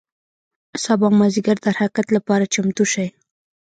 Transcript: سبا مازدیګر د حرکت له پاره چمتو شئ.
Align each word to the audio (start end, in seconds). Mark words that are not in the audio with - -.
سبا 0.83 1.07
مازدیګر 1.19 1.57
د 1.61 1.67
حرکت 1.77 2.07
له 2.15 2.19
پاره 2.27 2.45
چمتو 2.53 2.83
شئ. 2.91 3.07